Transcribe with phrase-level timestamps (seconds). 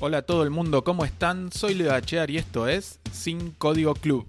[0.00, 1.50] Hola a todo el mundo, ¿cómo están?
[1.50, 4.24] Soy Leo Achear y esto es Sin Código Club.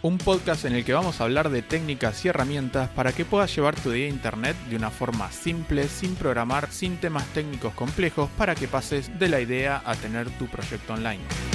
[0.00, 3.54] Un podcast en el que vamos a hablar de técnicas y herramientas para que puedas
[3.54, 8.30] llevar tu día a internet de una forma simple, sin programar, sin temas técnicos complejos,
[8.38, 11.49] para que pases de la idea a tener tu proyecto online.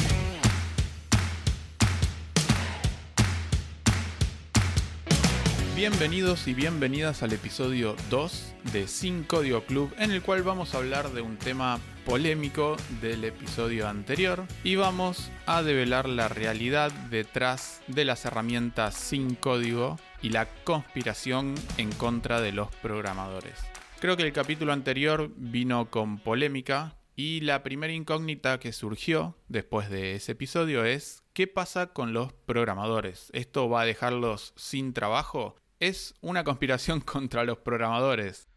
[5.76, 10.78] Bienvenidos y bienvenidas al episodio 2 de Sin Código Club, en el cual vamos a
[10.78, 17.82] hablar de un tema polémico del episodio anterior y vamos a develar la realidad detrás
[17.88, 23.60] de las herramientas sin código y la conspiración en contra de los programadores.
[24.00, 29.90] Creo que el capítulo anterior vino con polémica y la primera incógnita que surgió después
[29.90, 33.30] de ese episodio es ¿qué pasa con los programadores?
[33.34, 35.58] ¿Esto va a dejarlos sin trabajo?
[35.80, 38.48] Es una conspiración contra los programadores.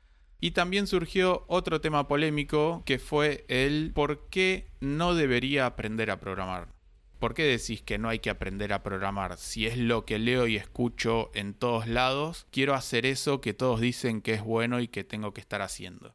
[0.41, 6.21] Y también surgió otro tema polémico que fue el por qué no debería aprender a
[6.21, 6.69] programar.
[7.19, 9.37] ¿Por qué decís que no hay que aprender a programar?
[9.39, 13.81] Si es lo que leo y escucho en todos lados, quiero hacer eso que todos
[13.81, 16.15] dicen que es bueno y que tengo que estar haciendo.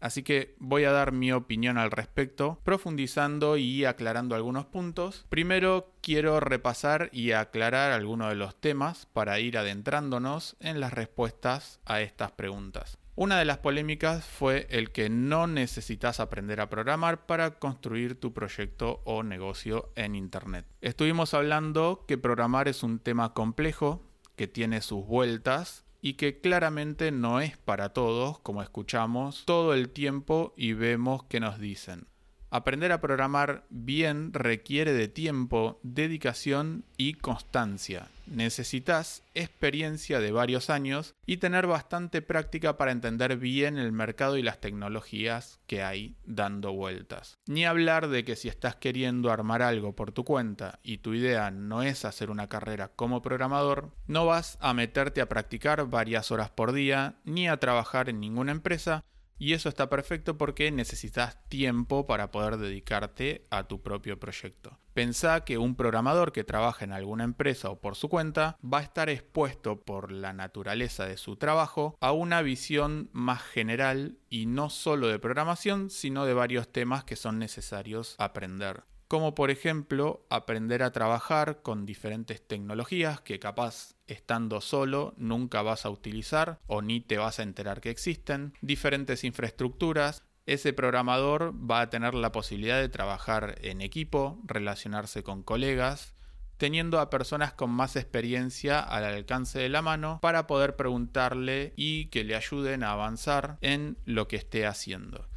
[0.00, 5.26] Así que voy a dar mi opinión al respecto, profundizando y aclarando algunos puntos.
[5.28, 11.80] Primero quiero repasar y aclarar algunos de los temas para ir adentrándonos en las respuestas
[11.84, 12.98] a estas preguntas.
[13.16, 18.32] Una de las polémicas fue el que no necesitas aprender a programar para construir tu
[18.32, 20.64] proyecto o negocio en Internet.
[20.80, 24.02] Estuvimos hablando que programar es un tema complejo,
[24.36, 29.90] que tiene sus vueltas y que claramente no es para todos, como escuchamos todo el
[29.90, 32.09] tiempo y vemos que nos dicen.
[32.52, 38.08] Aprender a programar bien requiere de tiempo, dedicación y constancia.
[38.26, 44.42] Necesitas experiencia de varios años y tener bastante práctica para entender bien el mercado y
[44.42, 47.38] las tecnologías que hay dando vueltas.
[47.46, 51.52] Ni hablar de que si estás queriendo armar algo por tu cuenta y tu idea
[51.52, 56.50] no es hacer una carrera como programador, no vas a meterte a practicar varias horas
[56.50, 59.04] por día ni a trabajar en ninguna empresa
[59.40, 64.78] y eso está perfecto porque necesitas tiempo para poder dedicarte a tu propio proyecto.
[64.92, 68.82] Pensá que un programador que trabaja en alguna empresa o por su cuenta va a
[68.82, 74.68] estar expuesto por la naturaleza de su trabajo a una visión más general y no
[74.68, 80.84] solo de programación, sino de varios temas que son necesarios aprender como por ejemplo aprender
[80.84, 87.00] a trabajar con diferentes tecnologías que capaz estando solo nunca vas a utilizar o ni
[87.00, 92.78] te vas a enterar que existen, diferentes infraestructuras, ese programador va a tener la posibilidad
[92.78, 96.14] de trabajar en equipo, relacionarse con colegas,
[96.56, 102.06] teniendo a personas con más experiencia al alcance de la mano para poder preguntarle y
[102.10, 105.28] que le ayuden a avanzar en lo que esté haciendo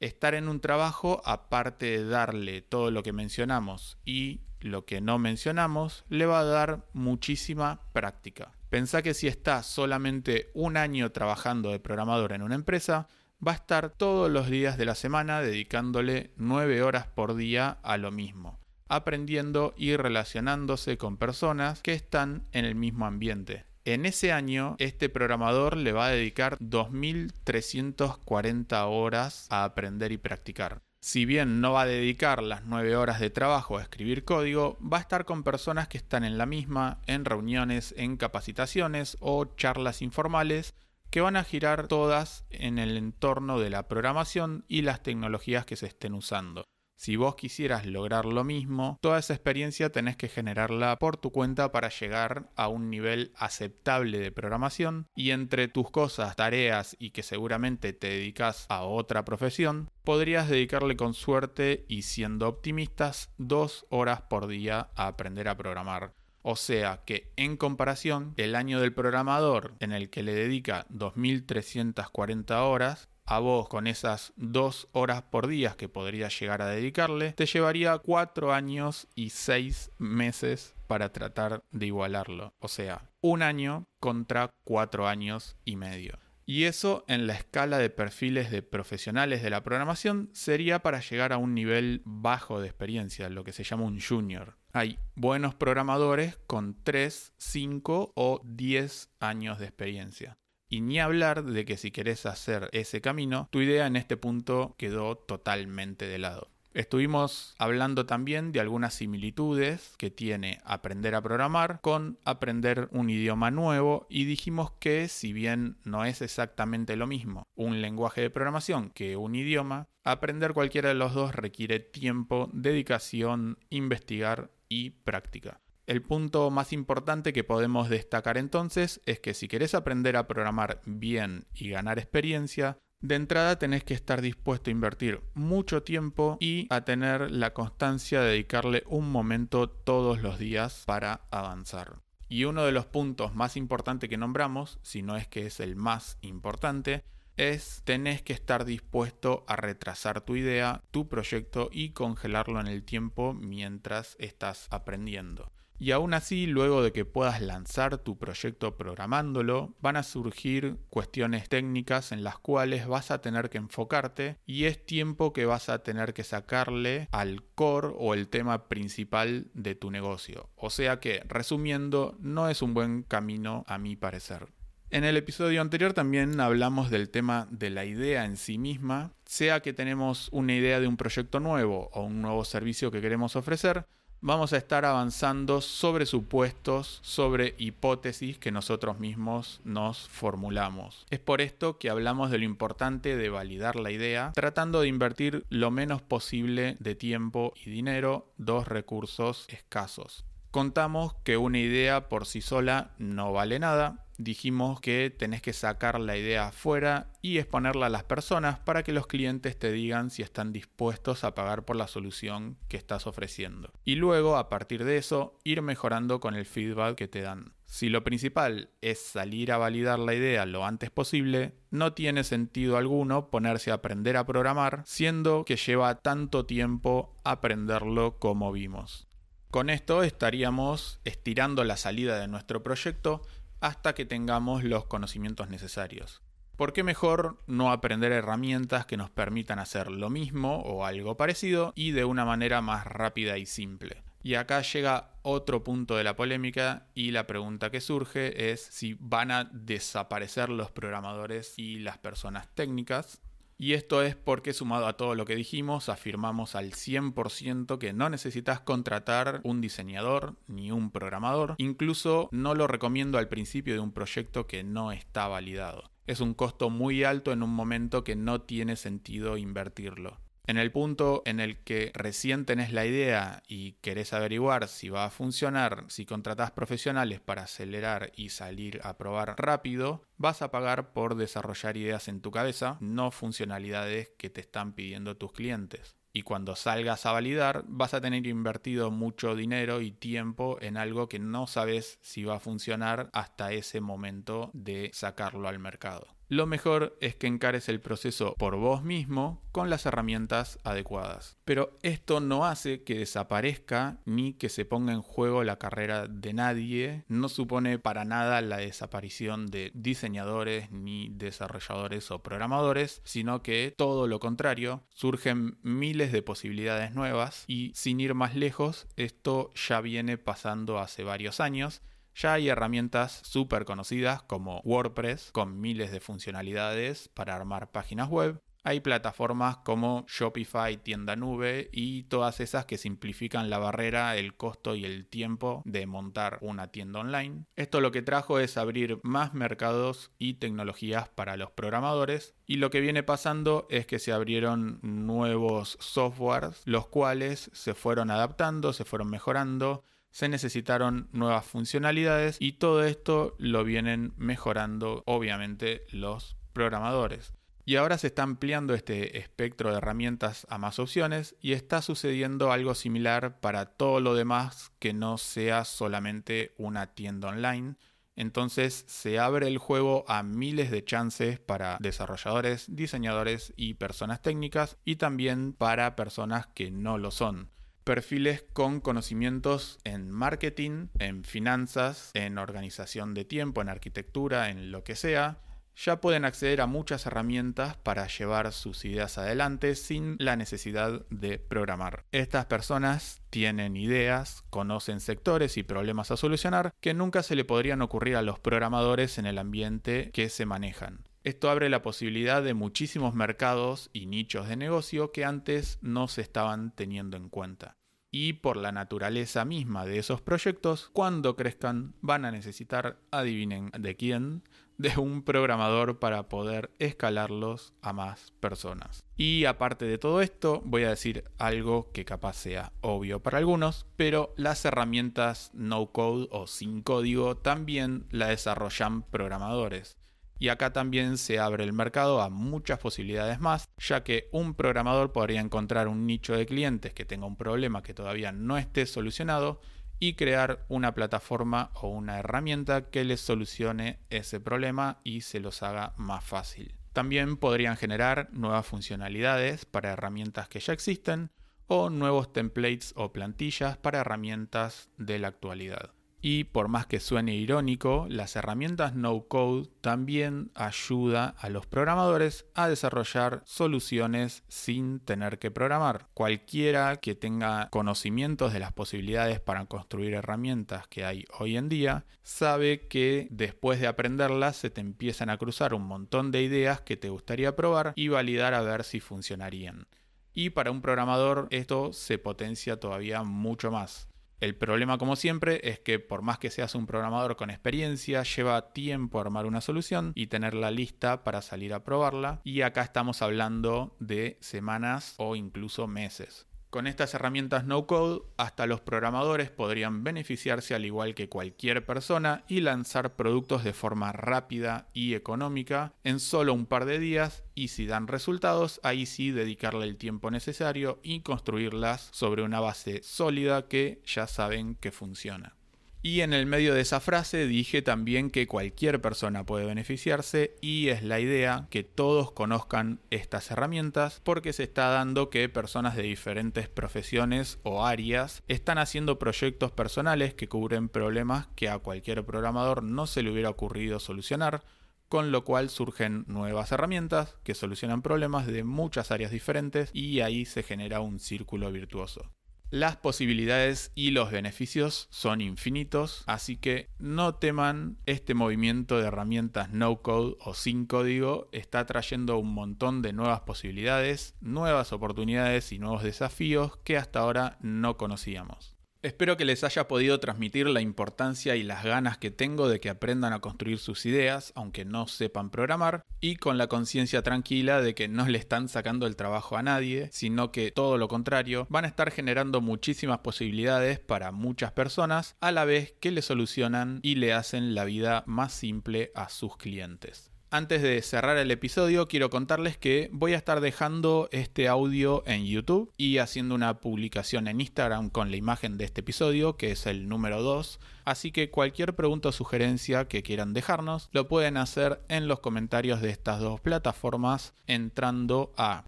[0.00, 5.18] estar en un trabajo, aparte de darle todo lo que mencionamos y lo que no
[5.18, 8.52] mencionamos, le va a dar muchísima práctica.
[8.70, 13.08] Pensá que si está solamente un año trabajando de programador en una empresa,
[13.46, 17.96] va a estar todos los días de la semana dedicándole 9 horas por día a
[17.96, 23.69] lo mismo, aprendiendo y relacionándose con personas que están en el mismo ambiente.
[23.84, 30.82] En ese año, este programador le va a dedicar 2.340 horas a aprender y practicar.
[31.02, 34.98] Si bien no va a dedicar las 9 horas de trabajo a escribir código, va
[34.98, 40.02] a estar con personas que están en la misma, en reuniones, en capacitaciones o charlas
[40.02, 40.74] informales
[41.08, 45.76] que van a girar todas en el entorno de la programación y las tecnologías que
[45.76, 46.66] se estén usando.
[47.00, 51.72] Si vos quisieras lograr lo mismo, toda esa experiencia tenés que generarla por tu cuenta
[51.72, 57.22] para llegar a un nivel aceptable de programación y entre tus cosas, tareas y que
[57.22, 64.20] seguramente te dedicas a otra profesión, podrías dedicarle con suerte y siendo optimistas dos horas
[64.20, 66.12] por día a aprender a programar.
[66.42, 72.60] O sea que en comparación, el año del programador en el que le dedica 2.340
[72.60, 77.46] horas a vos con esas dos horas por día que podrías llegar a dedicarle, te
[77.46, 82.54] llevaría cuatro años y seis meses para tratar de igualarlo.
[82.58, 86.18] O sea, un año contra cuatro años y medio.
[86.44, 91.32] Y eso en la escala de perfiles de profesionales de la programación sería para llegar
[91.32, 94.56] a un nivel bajo de experiencia, lo que se llama un junior.
[94.72, 100.36] Hay buenos programadores con 3, 5 o 10 años de experiencia.
[100.70, 104.76] Y ni hablar de que si querés hacer ese camino, tu idea en este punto
[104.78, 106.48] quedó totalmente de lado.
[106.72, 113.50] Estuvimos hablando también de algunas similitudes que tiene aprender a programar con aprender un idioma
[113.50, 118.90] nuevo y dijimos que si bien no es exactamente lo mismo un lenguaje de programación
[118.90, 125.60] que un idioma, aprender cualquiera de los dos requiere tiempo, dedicación, investigar y práctica.
[125.90, 130.80] El punto más importante que podemos destacar entonces es que si querés aprender a programar
[130.86, 136.68] bien y ganar experiencia, de entrada tenés que estar dispuesto a invertir mucho tiempo y
[136.70, 141.96] a tener la constancia de dedicarle un momento todos los días para avanzar.
[142.28, 145.74] Y uno de los puntos más importantes que nombramos, si no es que es el
[145.74, 147.02] más importante,
[147.36, 152.84] es tenés que estar dispuesto a retrasar tu idea, tu proyecto y congelarlo en el
[152.84, 155.50] tiempo mientras estás aprendiendo.
[155.80, 161.48] Y aún así, luego de que puedas lanzar tu proyecto programándolo, van a surgir cuestiones
[161.48, 165.82] técnicas en las cuales vas a tener que enfocarte y es tiempo que vas a
[165.82, 170.50] tener que sacarle al core o el tema principal de tu negocio.
[170.54, 174.48] O sea que, resumiendo, no es un buen camino a mi parecer.
[174.90, 179.60] En el episodio anterior también hablamos del tema de la idea en sí misma, sea
[179.60, 183.86] que tenemos una idea de un proyecto nuevo o un nuevo servicio que queremos ofrecer,
[184.20, 191.06] vamos a estar avanzando sobre supuestos, sobre hipótesis que nosotros mismos nos formulamos.
[191.10, 195.44] Es por esto que hablamos de lo importante de validar la idea, tratando de invertir
[195.48, 200.24] lo menos posible de tiempo y dinero, dos recursos escasos.
[200.50, 205.98] Contamos que una idea por sí sola no vale nada, dijimos que tenés que sacar
[205.98, 210.22] la idea afuera y exponerla a las personas para que los clientes te digan si
[210.22, 213.72] están dispuestos a pagar por la solución que estás ofreciendo.
[213.84, 217.54] Y luego, a partir de eso, ir mejorando con el feedback que te dan.
[217.64, 222.76] Si lo principal es salir a validar la idea lo antes posible, no tiene sentido
[222.76, 229.06] alguno ponerse a aprender a programar, siendo que lleva tanto tiempo aprenderlo como vimos.
[229.50, 233.22] Con esto estaríamos estirando la salida de nuestro proyecto
[233.60, 236.22] hasta que tengamos los conocimientos necesarios.
[236.56, 241.72] ¿Por qué mejor no aprender herramientas que nos permitan hacer lo mismo o algo parecido
[241.74, 244.02] y de una manera más rápida y simple?
[244.22, 248.94] Y acá llega otro punto de la polémica y la pregunta que surge es si
[249.00, 253.22] van a desaparecer los programadores y las personas técnicas
[253.60, 258.08] y esto es porque sumado a todo lo que dijimos, afirmamos al 100% que no
[258.08, 261.56] necesitas contratar un diseñador ni un programador.
[261.58, 265.90] Incluso no lo recomiendo al principio de un proyecto que no está validado.
[266.06, 270.18] Es un costo muy alto en un momento que no tiene sentido invertirlo.
[270.46, 275.04] En el punto en el que recién tenés la idea y querés averiguar si va
[275.04, 280.92] a funcionar, si contratás profesionales para acelerar y salir a probar rápido, vas a pagar
[280.92, 285.96] por desarrollar ideas en tu cabeza, no funcionalidades que te están pidiendo tus clientes.
[286.12, 291.08] Y cuando salgas a validar, vas a tener invertido mucho dinero y tiempo en algo
[291.08, 296.46] que no sabes si va a funcionar hasta ese momento de sacarlo al mercado lo
[296.46, 301.36] mejor es que encares el proceso por vos mismo con las herramientas adecuadas.
[301.44, 306.32] Pero esto no hace que desaparezca ni que se ponga en juego la carrera de
[306.32, 313.74] nadie, no supone para nada la desaparición de diseñadores ni desarrolladores o programadores, sino que
[313.76, 319.80] todo lo contrario, surgen miles de posibilidades nuevas y sin ir más lejos, esto ya
[319.80, 321.82] viene pasando hace varios años
[322.20, 328.42] ya hay herramientas súper conocidas como WordPress con miles de funcionalidades para armar páginas web.
[328.62, 334.74] Hay plataformas como Shopify, tienda nube y todas esas que simplifican la barrera, el costo
[334.74, 337.46] y el tiempo de montar una tienda online.
[337.56, 342.68] Esto lo que trajo es abrir más mercados y tecnologías para los programadores y lo
[342.68, 348.84] que viene pasando es que se abrieron nuevos softwares los cuales se fueron adaptando, se
[348.84, 357.32] fueron mejorando se necesitaron nuevas funcionalidades y todo esto lo vienen mejorando obviamente los programadores.
[357.64, 362.50] Y ahora se está ampliando este espectro de herramientas a más opciones y está sucediendo
[362.50, 367.76] algo similar para todo lo demás que no sea solamente una tienda online.
[368.16, 374.76] Entonces se abre el juego a miles de chances para desarrolladores, diseñadores y personas técnicas
[374.84, 377.50] y también para personas que no lo son
[377.84, 384.84] perfiles con conocimientos en marketing, en finanzas, en organización de tiempo, en arquitectura, en lo
[384.84, 385.38] que sea,
[385.76, 391.38] ya pueden acceder a muchas herramientas para llevar sus ideas adelante sin la necesidad de
[391.38, 392.04] programar.
[392.12, 397.82] Estas personas tienen ideas, conocen sectores y problemas a solucionar que nunca se le podrían
[397.82, 401.09] ocurrir a los programadores en el ambiente que se manejan.
[401.22, 406.22] Esto abre la posibilidad de muchísimos mercados y nichos de negocio que antes no se
[406.22, 407.76] estaban teniendo en cuenta.
[408.10, 413.96] Y por la naturaleza misma de esos proyectos, cuando crezcan van a necesitar, adivinen de
[413.96, 414.42] quién,
[414.78, 419.04] de un programador para poder escalarlos a más personas.
[419.14, 423.86] Y aparte de todo esto, voy a decir algo que capaz sea obvio para algunos,
[423.96, 429.98] pero las herramientas no code o sin código también la desarrollan programadores.
[430.40, 435.12] Y acá también se abre el mercado a muchas posibilidades más, ya que un programador
[435.12, 439.60] podría encontrar un nicho de clientes que tenga un problema que todavía no esté solucionado
[439.98, 445.62] y crear una plataforma o una herramienta que les solucione ese problema y se los
[445.62, 446.74] haga más fácil.
[446.94, 451.30] También podrían generar nuevas funcionalidades para herramientas que ya existen
[451.66, 455.92] o nuevos templates o plantillas para herramientas de la actualidad.
[456.22, 462.44] Y por más que suene irónico, las herramientas no code también ayuda a los programadores
[462.54, 466.08] a desarrollar soluciones sin tener que programar.
[466.12, 472.04] Cualquiera que tenga conocimientos de las posibilidades para construir herramientas que hay hoy en día,
[472.22, 476.98] sabe que después de aprenderlas se te empiezan a cruzar un montón de ideas que
[476.98, 479.86] te gustaría probar y validar a ver si funcionarían.
[480.34, 484.09] Y para un programador esto se potencia todavía mucho más.
[484.40, 488.72] El problema, como siempre, es que por más que seas un programador con experiencia, lleva
[488.72, 492.40] tiempo armar una solución y tenerla lista para salir a probarla.
[492.42, 496.46] Y acá estamos hablando de semanas o incluso meses.
[496.70, 502.44] Con estas herramientas no code, hasta los programadores podrían beneficiarse al igual que cualquier persona
[502.46, 507.68] y lanzar productos de forma rápida y económica en solo un par de días y
[507.68, 513.66] si dan resultados, ahí sí dedicarle el tiempo necesario y construirlas sobre una base sólida
[513.66, 515.59] que ya saben que funciona.
[516.02, 520.88] Y en el medio de esa frase dije también que cualquier persona puede beneficiarse y
[520.88, 526.04] es la idea que todos conozcan estas herramientas porque se está dando que personas de
[526.04, 532.82] diferentes profesiones o áreas están haciendo proyectos personales que cubren problemas que a cualquier programador
[532.82, 534.64] no se le hubiera ocurrido solucionar
[535.10, 540.46] con lo cual surgen nuevas herramientas que solucionan problemas de muchas áreas diferentes y ahí
[540.46, 542.30] se genera un círculo virtuoso.
[542.70, 549.70] Las posibilidades y los beneficios son infinitos, así que no teman, este movimiento de herramientas
[549.70, 555.80] no code o sin código está trayendo un montón de nuevas posibilidades, nuevas oportunidades y
[555.80, 558.79] nuevos desafíos que hasta ahora no conocíamos.
[559.02, 562.90] Espero que les haya podido transmitir la importancia y las ganas que tengo de que
[562.90, 567.94] aprendan a construir sus ideas, aunque no sepan programar, y con la conciencia tranquila de
[567.94, 571.86] que no le están sacando el trabajo a nadie, sino que todo lo contrario, van
[571.86, 577.14] a estar generando muchísimas posibilidades para muchas personas, a la vez que le solucionan y
[577.14, 580.29] le hacen la vida más simple a sus clientes.
[580.52, 585.46] Antes de cerrar el episodio, quiero contarles que voy a estar dejando este audio en
[585.46, 589.86] YouTube y haciendo una publicación en Instagram con la imagen de este episodio, que es
[589.86, 590.80] el número 2.
[591.04, 596.00] Así que cualquier pregunta o sugerencia que quieran dejarnos, lo pueden hacer en los comentarios
[596.00, 598.84] de estas dos plataformas entrando a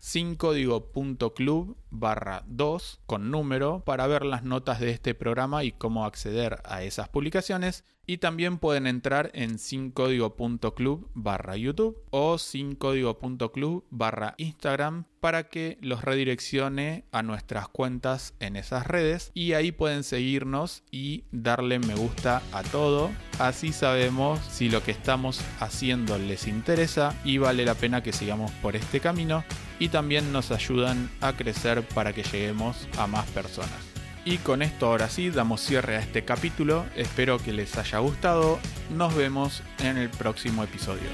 [0.00, 6.61] 5digo.club barra 2 con número para ver las notas de este programa y cómo acceder
[6.64, 7.85] a esas publicaciones.
[8.04, 16.05] Y también pueden entrar en 5código.club barra YouTube o 5código.club barra Instagram para que los
[16.05, 22.43] redireccione a nuestras cuentas en esas redes y ahí pueden seguirnos y darle me gusta
[22.50, 23.12] a todo.
[23.38, 28.50] Así sabemos si lo que estamos haciendo les interesa y vale la pena que sigamos
[28.50, 29.45] por este camino
[29.79, 33.71] y también nos ayudan a crecer para que lleguemos a más personas.
[34.25, 36.85] Y con esto ahora sí damos cierre a este capítulo.
[36.97, 38.59] Espero que les haya gustado.
[38.91, 41.09] Nos vemos en el próximo episodio.